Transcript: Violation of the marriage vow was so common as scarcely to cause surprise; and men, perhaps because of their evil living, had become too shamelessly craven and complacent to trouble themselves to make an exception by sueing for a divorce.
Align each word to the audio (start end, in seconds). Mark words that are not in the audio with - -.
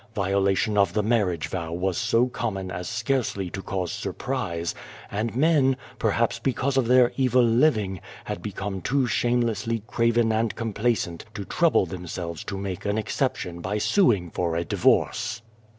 Violation 0.15 0.79
of 0.79 0.93
the 0.93 1.03
marriage 1.03 1.47
vow 1.47 1.71
was 1.71 1.95
so 1.95 2.25
common 2.25 2.71
as 2.71 2.87
scarcely 2.89 3.51
to 3.51 3.61
cause 3.61 3.91
surprise; 3.91 4.73
and 5.11 5.35
men, 5.35 5.77
perhaps 5.99 6.39
because 6.39 6.75
of 6.75 6.87
their 6.87 7.11
evil 7.17 7.43
living, 7.43 8.01
had 8.25 8.41
become 8.41 8.81
too 8.81 9.05
shamelessly 9.05 9.83
craven 9.85 10.31
and 10.31 10.55
complacent 10.55 11.25
to 11.35 11.45
trouble 11.45 11.85
themselves 11.85 12.43
to 12.45 12.57
make 12.57 12.83
an 12.83 12.97
exception 12.97 13.59
by 13.61 13.77
sueing 13.77 14.33
for 14.33 14.55
a 14.55 14.65
divorce. 14.65 15.43